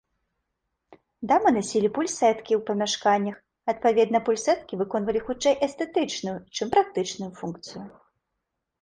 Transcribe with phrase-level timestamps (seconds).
[1.31, 3.37] Дамы насілі пульсэткі ў памяшканнях,
[3.75, 7.83] адпаведна пульсэткі выконвалі хутчэй эстэтычную, чым практычную функцыю.